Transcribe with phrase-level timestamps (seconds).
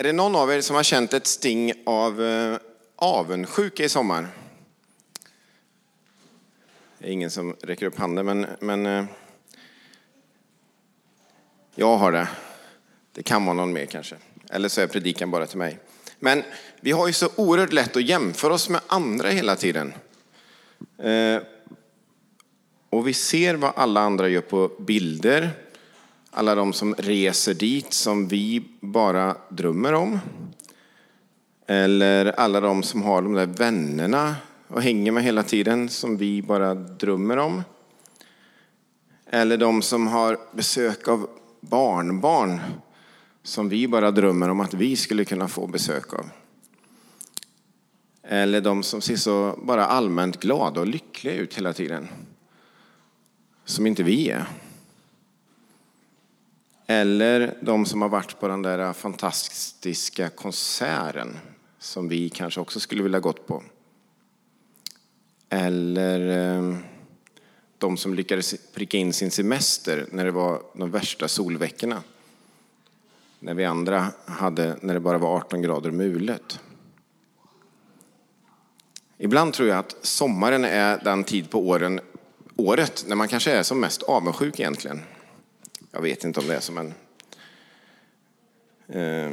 [0.00, 2.58] Är det någon av er som har känt ett sting av eh,
[2.96, 4.28] avundsjuka i sommar?
[6.98, 9.04] Det är ingen som räcker upp handen, men, men eh,
[11.74, 12.28] jag har det.
[13.12, 14.16] Det kan vara någon mer kanske.
[14.50, 15.78] Eller så är predikan bara till mig.
[16.18, 16.42] Men
[16.80, 19.92] vi har ju så oerhört lätt att jämföra oss med andra hela tiden.
[20.98, 21.42] Eh,
[22.90, 25.50] och vi ser vad alla andra gör på bilder.
[26.30, 30.18] Alla de som reser dit som vi bara drömmer om.
[31.66, 34.36] Eller alla de som har de där vännerna
[34.68, 37.62] och hänger med hela tiden som vi bara drömmer om.
[39.26, 41.28] Eller de som har besök av
[41.60, 42.60] barnbarn
[43.42, 46.26] som vi bara drömmer om att vi skulle kunna få besök av.
[48.22, 52.08] Eller de som ser så bara allmänt glada och lyckliga ut hela tiden.
[53.64, 54.46] Som inte vi är.
[56.90, 61.38] Eller de som har varit på den där fantastiska konserten
[61.78, 63.62] som vi kanske också skulle vilja gått på.
[65.48, 66.78] Eller ehm,
[67.78, 72.02] de som lyckades pricka in sin semester när det var de värsta solveckorna.
[73.38, 76.60] När vi andra hade, när det bara var 18 grader mulet.
[79.18, 82.00] Ibland tror jag att sommaren är den tid på åren,
[82.56, 85.00] året när man kanske är som mest avundsjuk egentligen.
[85.92, 86.94] Jag vet inte om det är så, men...
[88.88, 89.32] Eh,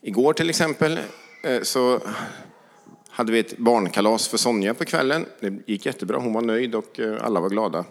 [0.00, 1.00] igår till exempel
[1.42, 2.00] eh, så
[3.08, 5.26] hade vi ett barnkalas för Sonja på kvällen.
[5.40, 7.84] Det gick jättebra, hon var nöjd och eh, alla var glada.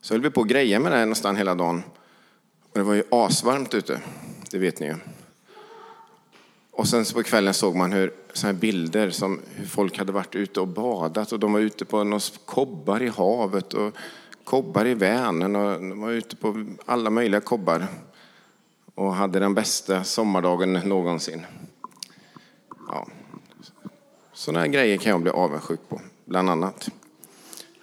[0.00, 1.82] Så höll vi på att greja med det här nästan hela dagen.
[2.62, 4.00] Och det var ju asvarmt ute,
[4.50, 4.94] det vet ni ju.
[6.70, 10.34] Och sen på kvällen såg man hur, så här bilder som hur folk hade varit
[10.34, 13.96] ute och badat och de var ute på några kobbar i havet och
[14.46, 17.86] kobbar i Vänern och de var ute på alla möjliga kobbar
[18.94, 21.46] och hade den bästa sommardagen någonsin.
[22.88, 23.06] Ja.
[24.32, 26.88] Sådana här grejer kan jag bli avundsjuk på, bland annat.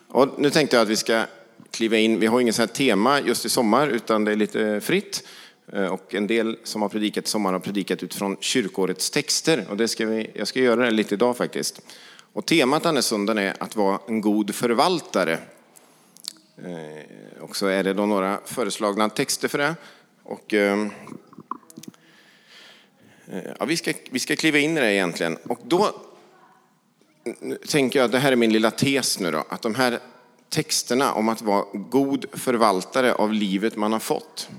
[0.08, 1.26] Och nu tänkte jag att vi ska
[1.72, 5.28] kliva in, vi har inget sånt tema just i sommar utan det är lite fritt.
[5.74, 9.66] Eh, och en del som har predikat i sommar har predikat utifrån kyrkårets texter.
[9.70, 11.82] Och det ska vi, jag ska göra det lite idag faktiskt.
[12.34, 15.40] Och temat den här söndagen är att vara en god förvaltare.
[16.58, 19.76] Eh, och så är det då några föreslagna texter för det.
[20.24, 20.92] Och, ehm,
[23.28, 25.38] eh, ja, vi, ska, vi ska kliva in i det egentligen.
[25.44, 25.96] Och då
[27.68, 30.00] tänker jag, det här är min lilla tes nu då, att de här
[30.50, 34.50] texterna om att vara god förvaltare av livet man har fått,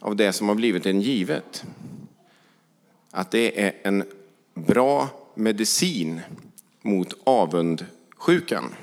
[0.00, 1.64] av det som har blivit en givet,
[3.10, 4.04] att det är en
[4.54, 6.20] bra medicin
[6.82, 8.74] mot avundsjukan.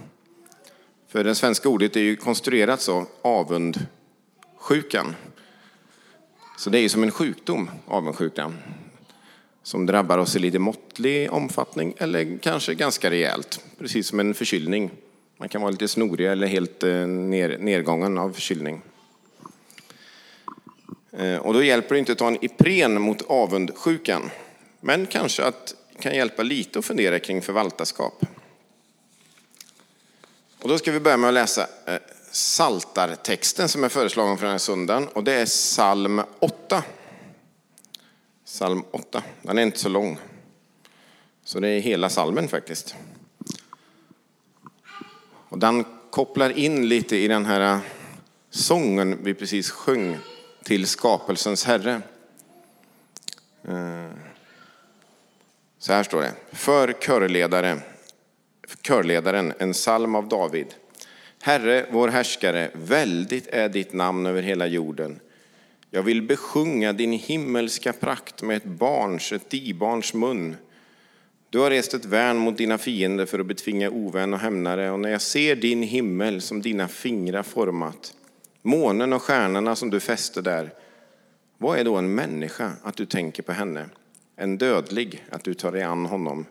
[1.12, 5.16] För det svenska ordet är ju konstruerat så, avundsjukan.
[6.58, 8.58] Så det är ju som en sjukdom, avundsjukan
[9.64, 13.66] som drabbar oss i lite måttlig omfattning eller kanske ganska rejält.
[13.80, 14.92] Precis som en förkylning.
[15.38, 18.82] Man kan vara lite snorig eller helt eh, ner, nedgången av förkylning.
[21.12, 24.30] Eh, och då hjälper det inte att ta en Ipren mot avundsjukan.
[24.80, 28.26] Men kanske att kan hjälpa lite att fundera kring förvaltarskap.
[30.62, 32.00] Och då ska vi börja med att läsa eh,
[32.32, 35.08] saltartexten som är föreslagen för den här söndagen.
[35.08, 36.84] Och det är psalm 8.
[38.46, 39.24] Psalm 8.
[39.42, 40.20] Den är inte så lång.
[41.44, 42.96] Så det är hela salmen faktiskt.
[45.50, 47.80] Och den kopplar in lite i den här eh,
[48.50, 50.18] sången vi precis sjöng
[50.64, 52.02] till skapelsens Herre.
[53.68, 54.12] Eh,
[55.80, 56.34] så här står det.
[56.52, 57.80] För körledare,
[58.82, 60.68] körledaren, en psalm av David.
[61.42, 65.20] Herre, vår härskare, väldigt är ditt namn över hela jorden.
[65.90, 70.56] Jag vill besjunga din himmelska prakt med ett barns, ett dibarns mun.
[71.50, 74.92] Du har rest ett värn mot dina fiender för att betvinga ovän och hämnare.
[74.92, 78.14] Och när jag ser din himmel som dina fingrar format,
[78.62, 80.74] månen och stjärnorna som du fäste där,
[81.58, 83.90] vad är då en människa att du tänker på henne?
[84.36, 86.46] En dödlig att du tar dig an honom?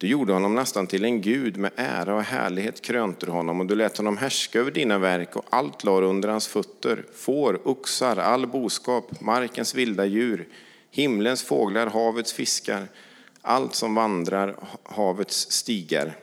[0.00, 3.66] Du gjorde honom nästan till en gud, med ära och härlighet krönte du honom och
[3.66, 8.16] du lät honom härska över dina verk och allt lade under hans fötter, får, oxar,
[8.16, 10.48] all boskap, markens vilda djur,
[10.90, 12.88] himlens fåglar, havets fiskar,
[13.42, 16.16] allt som vandrar havets stigar.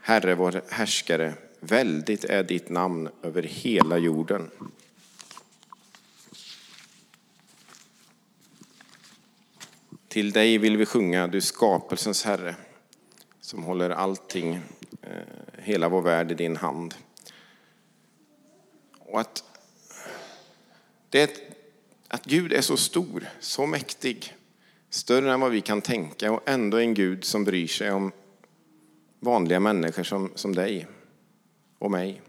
[0.00, 4.50] Herre vår härskare, väldigt är ditt namn över hela jorden.
[10.14, 12.56] Till dig vill vi sjunga, du skapelsens Herre,
[13.40, 14.60] som håller allting,
[15.02, 15.10] eh,
[15.58, 16.94] hela vår värld i din hand.
[18.98, 19.44] Och att
[21.10, 21.40] det
[22.08, 24.36] Att Gud är så stor, så mäktig,
[24.90, 28.12] större än vad vi kan tänka och ändå en Gud som bryr sig om
[29.20, 30.86] vanliga människor som, som dig
[31.78, 32.22] och mig.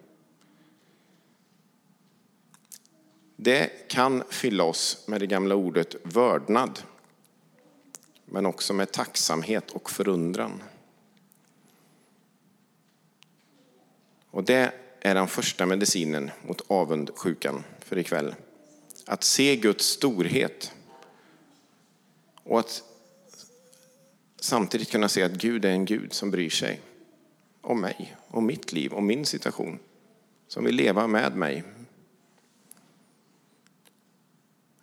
[3.36, 6.80] Det kan fylla oss med det gamla ordet vördnad,
[8.36, 10.64] men också med tacksamhet och förundran.
[14.30, 14.72] Och det
[15.02, 18.36] är den första medicinen mot avundsjukan för ikväll.
[19.06, 20.72] Att se Guds storhet
[22.44, 22.84] och att
[24.40, 26.82] samtidigt kunna se att Gud är en Gud som bryr sig
[27.62, 29.80] om mig, om mitt liv, om min situation.
[30.48, 31.64] Som vill leva med mig.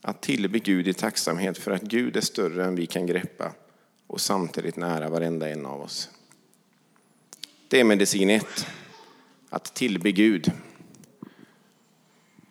[0.04, 3.52] Att tillbe Gud i tacksamhet för att Gud är större än vi kan greppa
[4.06, 6.10] och samtidigt nära varenda en av oss.
[7.68, 8.66] Det är medicin ett.
[9.48, 10.52] Att tillbe Gud.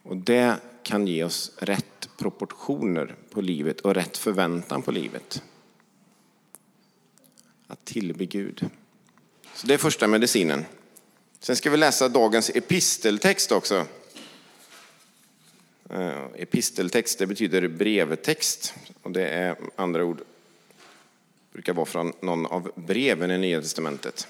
[0.03, 5.43] Och det kan ge oss rätt proportioner på livet och rätt förväntan på livet.
[7.67, 8.69] Att tillbe Gud.
[9.55, 10.65] Så det är första medicinen.
[11.39, 13.85] Sen ska vi läsa dagens episteltext också.
[15.93, 18.73] Eh, episteltext det betyder brevtext.
[19.01, 20.21] Och det är andra ord
[21.53, 24.27] brukar vara från någon av breven i Nya Testamentet.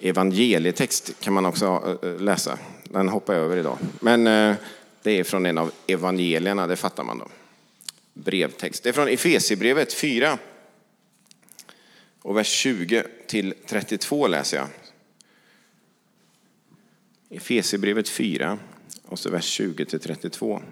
[0.00, 2.58] Evangelietext kan man också eh, eh, läsa.
[2.84, 3.78] Den hoppar jag över idag.
[4.00, 4.24] Men
[5.02, 7.28] det är från en av evangelierna, det fattar man då.
[8.14, 8.82] Brevtext.
[8.82, 10.38] Det är från Efesierbrevet 4.
[12.22, 14.68] Och vers 20 till 32 läser jag.
[17.30, 18.58] Efesierbrevet 4
[19.08, 20.62] och så vers 20 till 32.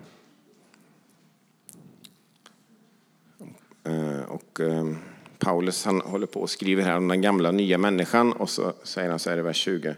[3.85, 4.97] Eh, och ehm,
[5.39, 9.11] Paulus han håller på och skriver här om den gamla nya människan och så säger
[9.11, 9.97] han så här i vers 20.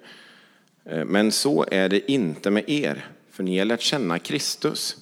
[0.85, 4.96] Eh, Men så är det inte med er, för ni har lärt känna Kristus.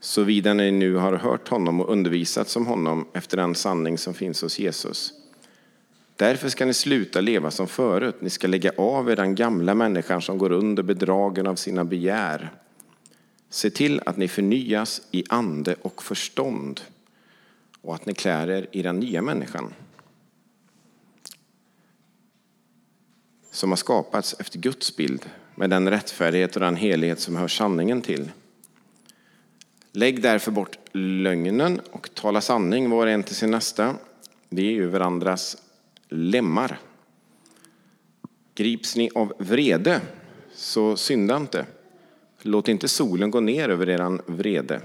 [0.00, 4.42] Såvida ni nu har hört honom och undervisats om honom efter den sanning som finns
[4.42, 5.12] hos Jesus.
[6.16, 8.16] Därför ska ni sluta leva som förut.
[8.20, 12.50] Ni ska lägga av er den gamla människan som går under bedragen av sina begär.
[13.50, 16.80] Se till att ni förnyas i ande och förstånd
[17.80, 19.72] och att ni klär er i den nya människan
[23.50, 28.02] som har skapats efter Guds bild med den rättfärdighet och den helighet som hör sanningen
[28.02, 28.30] till.
[29.92, 33.94] Lägg därför bort lögnen och tala sanning var och en till sin nästa.
[34.48, 35.56] Vi är ju varandras
[36.08, 36.78] lemmar.
[38.54, 40.00] Grips ni av vrede,
[40.52, 41.66] så synda inte.
[42.42, 44.80] Låt inte solen gå ner över eran vrede.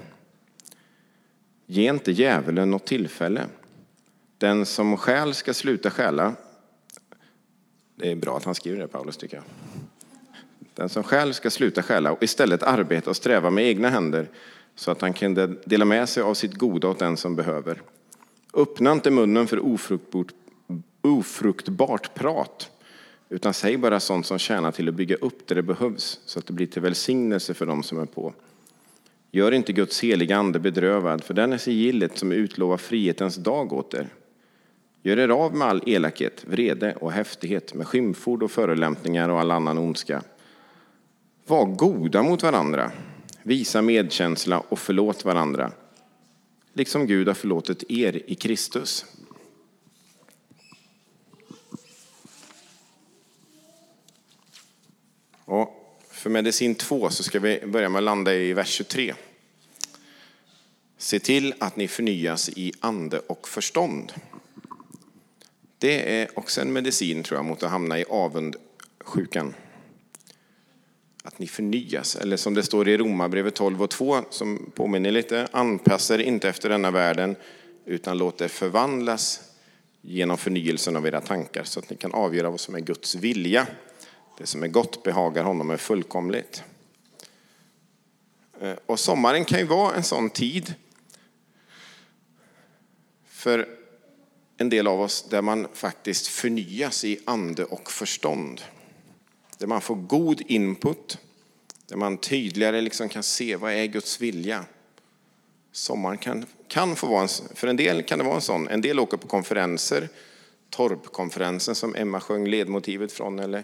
[1.66, 3.46] Ge inte djävulen något tillfälle.
[4.38, 6.36] Den som skäl ska sluta stjäla.
[7.96, 9.44] Det är bra att han skriver det, Paulus, tycker jag.
[10.74, 14.30] Den som stjäl ska sluta stjäla och istället arbeta och sträva med egna händer
[14.76, 17.82] så att han kan dela med sig av sitt goda åt den som behöver.
[18.54, 20.28] Öppna inte munnen för ofruktbart,
[21.02, 22.72] ofruktbart prat,
[23.30, 26.48] utan säg bara sånt som tjänar till att bygga upp där det behövs, så att
[26.48, 28.34] det blir till välsignelse för dem som är på.
[29.32, 33.94] Gör inte Guds heliga ande bedrövad, för den är sigillet som utlovar frihetens dag åt
[33.94, 34.10] er.
[35.04, 39.52] Gör er av med all elakhet, vrede och häftighet, med skymford och förolämpningar och all
[39.52, 40.24] annan ondska.
[41.48, 42.92] Var goda mot varandra,
[43.44, 45.72] visa medkänsla och förlåt varandra,
[46.74, 49.06] liksom Gud har förlåtit er i Kristus.
[55.52, 59.14] Och för medicin 2 så ska vi börja med att landa i vers 23.
[60.98, 64.14] Se till att ni förnyas i ande och förstånd.
[65.78, 69.54] Det är också en medicin tror jag mot att hamna i avundsjukan.
[71.24, 75.48] Att ni förnyas, eller som det står i Romarbrevet 12 och 2 som påminner lite,
[75.52, 77.36] anpassa er inte efter denna världen
[77.86, 79.42] utan låt er förvandlas
[80.02, 83.68] genom förnyelsen av era tankar så att ni kan avgöra vad som är Guds vilja.
[84.42, 86.64] Det som är gott behagar honom är fullkomligt.
[88.62, 90.74] Eh, och sommaren kan ju vara en sån tid
[93.28, 93.68] för
[94.58, 98.62] en del av oss där man faktiskt förnyas i ande och förstånd.
[99.58, 101.18] Där man får god input,
[101.88, 104.66] där man tydligare liksom kan se vad är Guds vilja.
[105.72, 108.68] Sommaren kan, kan få vara en, för en del kan det vara en sån.
[108.68, 110.10] En del åker på konferenser,
[110.70, 113.64] Torpkonferensen som Emma sjöng ledmotivet från, eller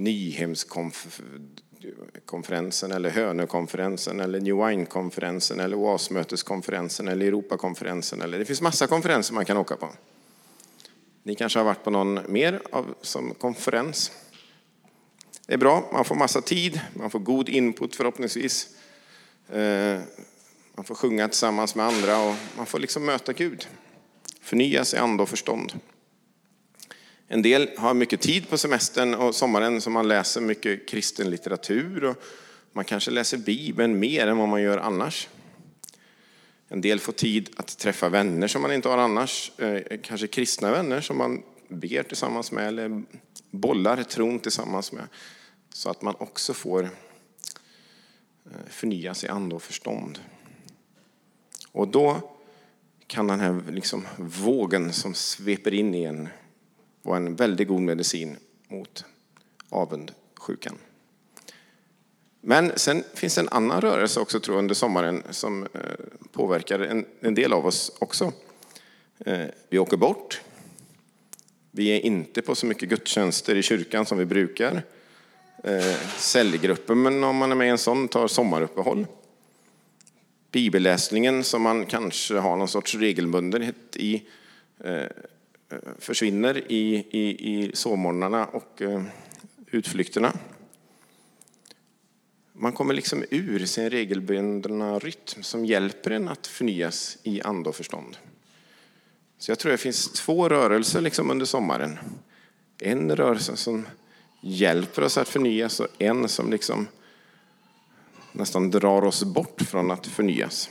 [0.00, 8.22] Nyhemskonferensen, eller Hönökonferensen, eller New Wine-konferensen, eller Oasmöteskonferensen, eller Europakonferensen.
[8.22, 9.88] Eller, det finns massa konferenser man kan åka på.
[11.22, 14.12] Ni kanske har varit på någon mer av, som konferens.
[15.46, 18.68] Det är bra, man får massa tid, man får god input förhoppningsvis.
[19.48, 20.00] Eh,
[20.74, 23.68] man får sjunga tillsammans med andra och man får liksom möta Gud.
[24.40, 25.72] Förnyas i ande och förstånd.
[27.32, 32.04] En del har mycket tid på semestern och sommaren så man läser mycket kristen litteratur
[32.04, 32.16] och
[32.72, 35.28] man kanske läser Bibeln mer än vad man gör annars.
[36.68, 40.70] En del får tid att träffa vänner som man inte har annars, eh, kanske kristna
[40.70, 43.02] vänner som man ber tillsammans med eller
[43.50, 45.04] bollar tron tillsammans med.
[45.72, 46.90] Så att man också får eh,
[48.44, 50.18] förnya förnyas i ande och förstånd.
[51.72, 52.36] Och då
[53.06, 56.28] kan den här liksom vågen som sveper in i en
[57.02, 58.36] var en väldigt god medicin
[58.68, 59.04] mot
[59.68, 60.78] avundsjukan.
[62.40, 65.80] Men sen finns det en annan rörelse också tror jag, under sommaren som eh,
[66.32, 68.32] påverkar en, en del av oss också.
[69.18, 70.40] Eh, vi åker bort.
[71.70, 74.82] Vi är inte på så mycket gudstjänster i kyrkan som vi brukar.
[75.64, 79.06] Eh, cellgruppen, men om man är med i en sån, tar sommaruppehåll.
[80.52, 84.22] Bibelläsningen som man kanske har någon sorts regelbundenhet i
[85.70, 89.02] Eh, försvinner i, i, i sovmorgnarna och eh,
[89.66, 90.32] utflykterna.
[92.52, 97.76] Man kommer liksom ur sin regelbundna rytm som hjälper en att förnyas i ande och
[97.76, 98.16] förstånd.
[99.38, 101.98] Så jag tror det finns två rörelser liksom under sommaren.
[102.78, 103.86] En rörelse som
[104.40, 106.88] hjälper oss att förnyas och en som liksom
[108.32, 110.70] nästan drar oss bort från att förnyas.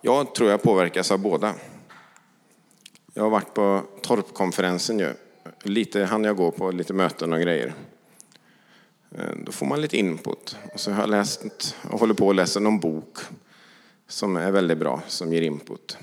[0.00, 1.54] Jag tror jag påverkas av båda.
[3.16, 5.14] Jag har varit på Torpkonferensen ju.
[5.62, 7.74] Lite hann jag gå på lite möten och grejer.
[9.10, 10.56] Eh, då får man lite input.
[10.72, 13.18] Och så har jag läst och håller på att läsa någon bok
[14.08, 15.98] som är väldigt bra, som ger input.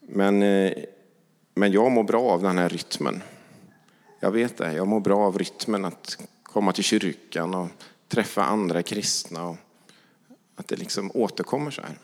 [0.00, 0.72] Men, eh,
[1.54, 3.22] men jag mår bra av den här rytmen.
[4.20, 7.68] Jag vet det, jag mår bra av rytmen att komma till kyrkan och
[8.08, 9.48] träffa andra kristna.
[9.48, 9.56] Och
[10.56, 11.98] att det liksom återkommer så här.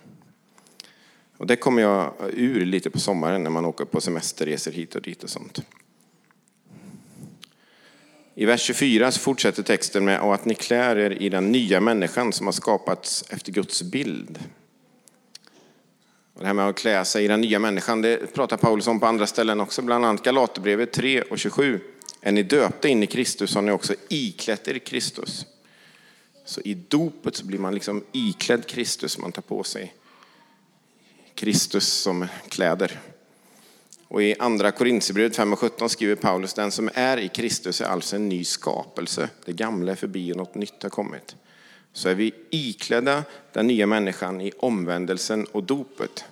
[1.37, 5.03] Och det kommer jag ur lite på sommaren när man åker på semesterresor hit och
[5.03, 5.63] dit och sånt.
[8.35, 12.33] I vers 24 så fortsätter texten med att ni klär er i den nya människan
[12.33, 14.39] som har skapats efter Guds bild.
[16.35, 19.01] Och det här med att klä sig i den nya människan, det pratar Paulus om
[19.01, 21.81] på andra ställen också, bland annat Galaterbrevet 3 och 27.
[22.21, 25.47] Är ni döpta in i Kristus har ni också iklätt er Kristus.
[26.45, 29.95] Så i dopet så blir man liksom iklädd Kristus, man tar på sig
[31.37, 33.01] Kristus som kläder.
[34.09, 37.85] Och i andra Korintierbrevet 5 och 17 skriver Paulus, den som är i Kristus är
[37.85, 39.29] alltså en ny skapelse.
[39.45, 41.37] Det gamla är förbi och något nytt har kommit.
[41.93, 46.25] Så är vi iklädda den nya människan i omvändelsen och dopet.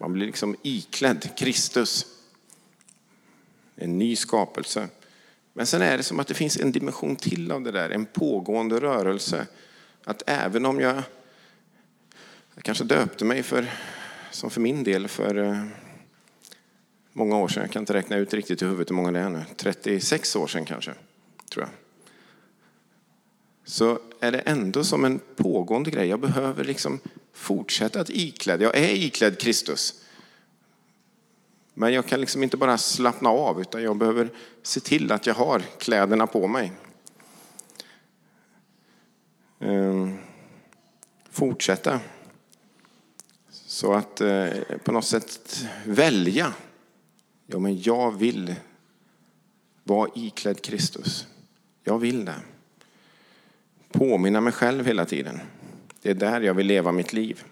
[0.00, 2.06] Man blir liksom iklädd Kristus.
[3.76, 4.88] En ny skapelse.
[5.52, 8.06] Men sen är det som att det finns en dimension till av det där, en
[8.06, 9.46] pågående rörelse.
[10.04, 11.02] Att även om jag,
[12.54, 13.70] jag kanske döpte mig för,
[14.30, 15.64] som för min del, för eh,
[17.12, 17.62] många år sedan.
[17.62, 19.44] Jag kan inte räkna ut riktigt i huvudet hur många det är nu.
[19.56, 20.94] 36 år sedan kanske,
[21.52, 21.70] tror jag.
[23.64, 26.08] Så är det ändå som en pågående grej.
[26.08, 27.00] Jag behöver liksom
[27.32, 30.04] fortsätta att ikläda, Jag är iklädd Kristus.
[31.74, 34.28] Men jag kan liksom inte bara slappna av utan jag behöver
[34.62, 36.72] se till att jag har kläderna på mig.
[39.60, 40.18] Ehm,
[41.30, 42.00] fortsätta.
[43.78, 44.48] Så att eh,
[44.84, 46.52] på något sätt välja
[47.46, 48.54] Ja, men jag vill
[49.84, 51.26] vara iklädd Kristus.
[51.84, 52.34] Jag vill det.
[53.92, 55.40] Påminna mig själv hela tiden.
[56.02, 57.44] Det är där jag vill leva mitt liv.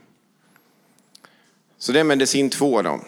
[1.78, 3.00] Så det är medicin två då.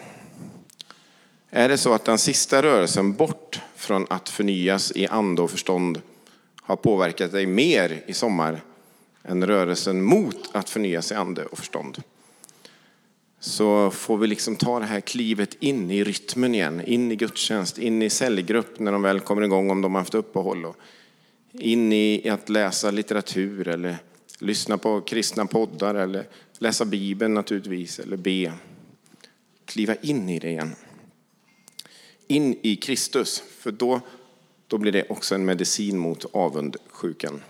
[1.51, 6.03] Är det så att den sista rörelsen bort från att förnyas i ande och förstånd
[6.63, 8.61] har påverkat dig mer i sommar
[9.23, 12.03] än rörelsen mot att förnyas i ande och förstånd?
[13.41, 17.79] Så får vi liksom ta det här klivet in i rytmen igen, in i gudstjänst,
[17.79, 20.65] in i cellgrupp när de väl kommer igång om de har haft uppehåll.
[20.65, 20.77] Och
[21.53, 23.97] in i att läsa litteratur eller
[24.39, 26.27] lyssna på kristna poddar eller
[26.59, 28.53] läsa Bibeln naturligtvis eller be.
[29.65, 30.75] Kliva in i det igen.
[32.27, 34.01] In i Kristus, för då,
[34.67, 37.43] då blir det också en medicin mot avundsjukan.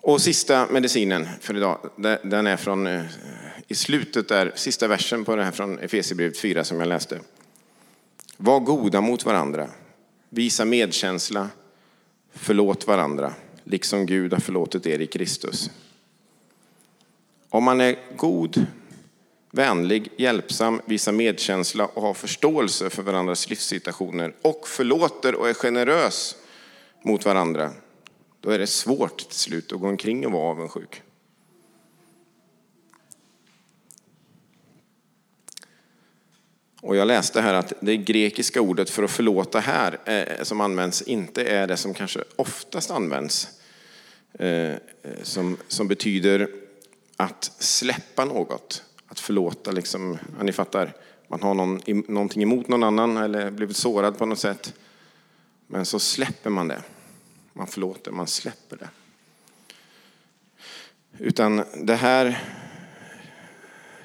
[0.00, 1.90] Och sista medicinen för idag,
[2.22, 3.02] den är från eh,
[3.68, 7.20] i slutet där, sista versen på det här från Efesierbrevet 4 som jag läste.
[8.36, 9.70] Var goda mot varandra,
[10.28, 11.48] visa medkänsla,
[12.32, 15.70] förlåt varandra, liksom Gud har förlåtit er i Kristus.
[17.48, 18.66] Om man är god,
[19.50, 26.36] vänlig, hjälpsam, visar medkänsla och har förståelse för varandras livssituationer och förlåter och är generös
[27.02, 27.70] mot varandra,
[28.40, 31.02] då är det svårt till slut att gå omkring och vara avundsjuk.
[36.86, 41.02] Och jag läste här att det grekiska ordet för att förlåta här eh, som används
[41.02, 43.48] inte är det som kanske oftast används.
[44.38, 44.76] Eh, eh
[45.22, 46.48] som, som betyder
[47.16, 48.82] att släppa något.
[49.06, 50.92] Att förlåta, liksom, ja, ni fattar.
[51.28, 54.74] Man har någon, någonting emot någon annan eller blivit sårad på något sätt.
[55.66, 56.82] Men så släpper man det.
[57.52, 58.88] Man förlåter, man släpper det.
[61.18, 62.42] Utan det här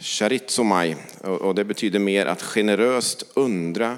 [0.01, 3.97] Charitsomai, och det betyder mer att generöst undra,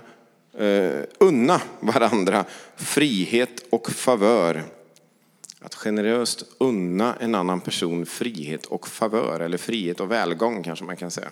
[0.61, 2.45] uh, unna varandra
[2.75, 4.63] frihet och favör.
[5.59, 10.97] Att generöst unna en annan person frihet och favör, eller frihet och välgång kanske man
[10.97, 11.29] kan säga.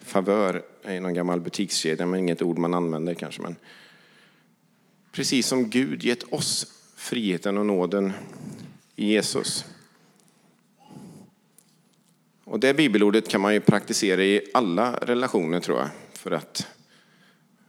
[0.00, 3.42] Favör är någon gammal butikskedja, men inget ord man använder kanske.
[3.42, 3.56] Men
[5.12, 8.12] precis som Gud gett oss friheten och nåden
[8.96, 9.64] i Jesus.
[12.52, 15.88] Och det bibelordet kan man ju praktisera i alla relationer tror jag.
[16.12, 16.66] För att,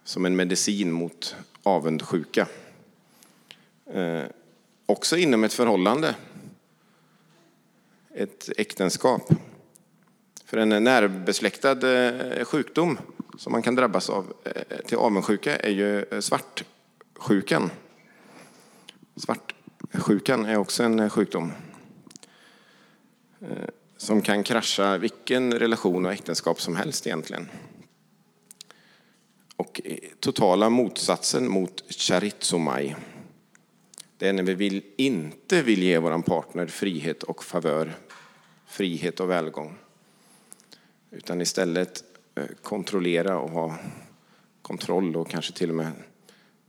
[0.03, 2.47] som en medicin mot avundsjuka.
[3.93, 4.23] Eh,
[4.85, 6.15] också inom ett förhållande.
[8.13, 9.33] Ett äktenskap.
[10.45, 12.97] För en närbesläktad eh, sjukdom
[13.37, 17.69] som man kan drabbas av eh, till avundsjuka är ju eh, svartsjukan.
[19.15, 21.51] Svartsjukan är också en sjukdom
[24.03, 27.49] som kan krascha vilken relation och äktenskap som helst egentligen.
[29.55, 29.81] Och
[30.19, 32.95] totala motsatsen mot charitsomai,
[34.17, 37.95] det är när vi vill, inte vill ge vår partner frihet och favör,
[38.67, 39.77] frihet och välgång.
[41.11, 42.03] Utan istället
[42.35, 43.77] eh, kontrollera och ha
[44.61, 45.91] kontroll och kanske till och med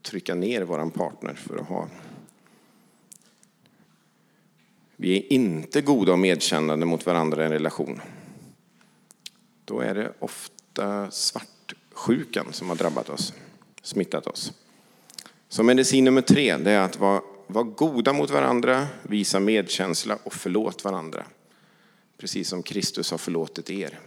[0.03, 1.89] trycka ner vår partner för att ha
[5.05, 8.01] vi är inte goda och medkännande mot varandra i en relation.
[9.65, 13.33] Då är det ofta svartsjukan som har drabbat oss,
[13.83, 14.53] smittat oss.
[15.49, 20.33] Så medicin nummer tre det är att vara, vara goda mot varandra, visa medkänsla och
[20.33, 21.25] förlåt varandra.
[22.19, 24.01] Precis som Kristus har förlåtit er.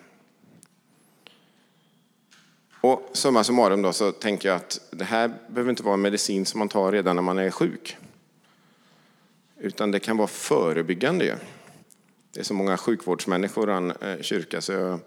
[2.82, 6.46] Och summa summarum då så tänker jag att det här behöver inte vara en medicin
[6.46, 7.98] som man tar redan när man är sjuk.
[9.60, 11.38] Utan det kan vara förebyggande.
[12.34, 15.00] Det är så många sjukvårdsmänniskor i en eh, kyrka så jag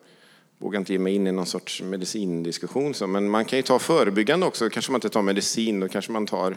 [0.59, 2.95] vågar inte ge mig in i någon sorts medicindiskussion.
[3.09, 4.71] Men man kan ju ta förebyggande också.
[4.71, 6.57] Kanske man inte tar medicin, då kanske man tar...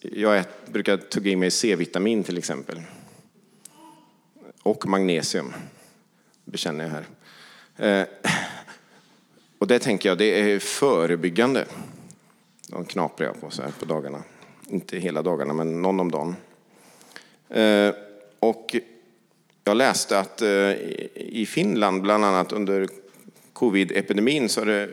[0.00, 2.82] Jag brukar tugga i mig C-vitamin till exempel.
[4.62, 5.52] Och magnesium,
[6.44, 7.06] bekänner jag här.
[7.76, 8.08] Eh,
[9.58, 11.66] och det tänker jag, det är förebyggande.
[12.68, 14.22] De knaprar jag på så här på dagarna.
[14.66, 16.36] Inte hela dagarna, men någon om dagen.
[17.50, 17.94] Eh,
[18.40, 18.76] och
[19.64, 20.72] jag läste att eh,
[21.14, 22.88] i Finland, bland annat under
[23.52, 24.90] covid-epidemin, så det,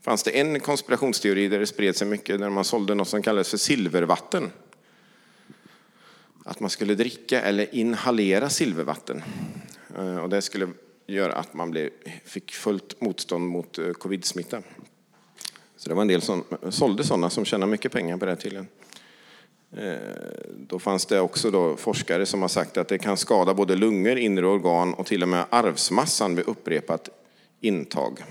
[0.00, 3.50] fanns det en konspirationsteori där det spred sig mycket, där man sålde något som kallades
[3.50, 4.50] för silvervatten.
[6.44, 9.22] Att man skulle dricka eller inhalera silvervatten.
[9.96, 10.68] Eh, och det skulle
[11.06, 11.90] göra att man blev,
[12.24, 14.62] fick fullt motstånd mot covid-smitta.
[15.76, 18.68] Så det var en del som sålde sådana som tjänade mycket pengar på det tydligen.
[19.76, 19.98] Eh,
[20.56, 24.18] då fanns det också då forskare som har sagt att det kan skada både lungor,
[24.18, 27.08] inre organ och till och med arvsmassan vid upprepat
[27.60, 28.24] intag.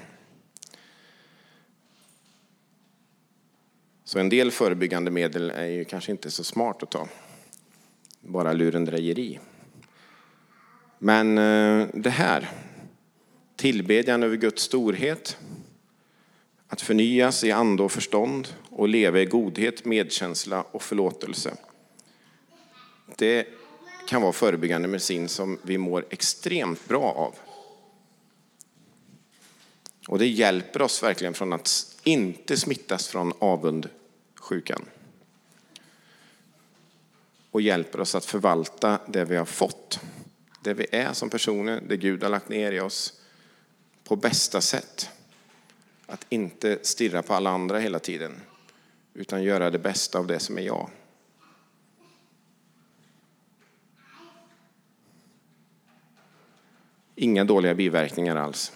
[4.03, 7.07] Så en del förebyggande medel är ju kanske inte så smart att ta.
[8.21, 9.39] Bara lurendrejeri.
[10.99, 12.49] Men eh, det här,
[13.55, 15.37] tillbedjan över Guds storhet,
[16.69, 21.57] att förnyas i ande och förstånd och leva i godhet, medkänsla och förlåtelse.
[23.15, 23.47] Det
[24.07, 27.35] kan vara förebyggande medicin som vi mår extremt bra av.
[30.07, 34.85] Och det hjälper oss verkligen från att inte smittas från avundsjukan.
[37.51, 39.99] Och hjälper oss att förvalta det vi har fått.
[40.63, 43.13] Det vi är som personer, det Gud har lagt ner i oss
[44.03, 45.09] på bästa sätt.
[46.09, 48.41] Att inte stirra på alla andra hela tiden,
[49.13, 50.89] utan göra det bästa av det som är jag.
[57.15, 58.73] Inga dåliga biverkningar alls.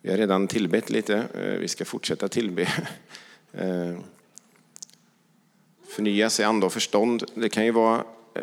[0.00, 2.68] Vi har redan tillbett lite, eh, vi ska fortsätta tillbe.
[3.56, 3.98] Eh,
[5.88, 7.24] förnya sig ande och förstånd.
[7.34, 8.42] Det kan ju vara eh,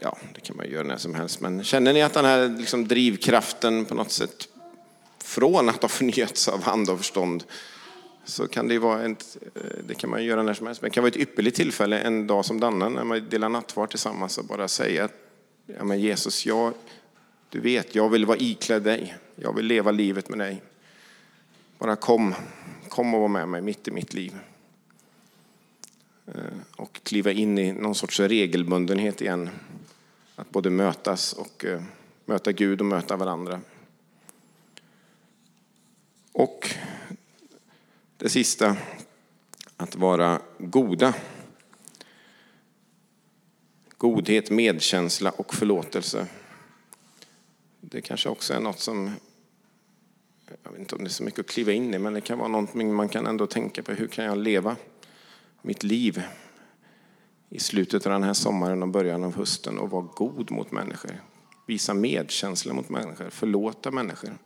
[0.00, 1.40] ja, det kan man göra när som helst.
[1.40, 4.48] Men känner ni att den här liksom drivkraften på något sätt
[5.24, 7.44] från att ha förnyats av ande och förstånd
[8.24, 10.94] så kan det vara ett, eh, det kan man göra när som helst, men det
[10.94, 14.44] kan vara ett ypperligt tillfälle en dag som denna när man delar nattvard tillsammans och
[14.44, 15.08] bara säga
[15.66, 16.74] ja, men Jesus, jag,
[17.50, 19.16] du vet, jag vill vara iklädd dig.
[19.36, 20.62] Jag vill leva livet med dig.
[21.78, 22.34] Bara kom,
[22.88, 24.34] kom och var med mig mitt i mitt liv.
[26.26, 29.50] Eh, och kliva in i någon sorts regelbundenhet igen.
[30.38, 31.82] Att både mötas och eh,
[32.24, 33.60] möta Gud och möta varandra.
[36.32, 36.74] Och
[38.16, 38.76] det sista,
[39.76, 41.14] att vara goda.
[43.96, 46.26] Godhet, medkänsla och förlåtelse.
[47.80, 49.14] Det kanske också är något som,
[50.62, 52.38] jag vet inte om det är så mycket att kliva in i, men det kan
[52.38, 53.92] vara någonting man kan ändå tänka på.
[53.92, 54.76] Hur kan jag leva
[55.62, 56.22] mitt liv
[57.50, 61.22] i slutet av den här sommaren och början av hösten och vara god mot människor?
[61.66, 64.38] Visa medkänsla mot människor, förlåta människor.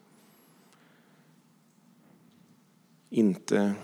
[3.10, 3.74] Inte,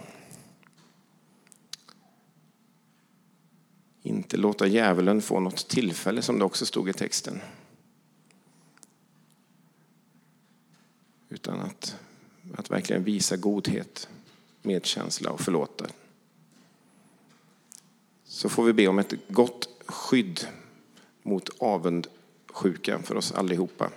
[4.02, 7.40] inte låta djävulen få något tillfälle, som det också stod i texten.
[11.28, 11.96] Utan att,
[12.54, 14.09] att verkligen visa godhet,
[14.62, 15.87] medkänsla och förlåta.
[18.38, 20.46] Så får vi be om ett gott skydd
[21.22, 23.90] mot avundsjukan för oss allihopa.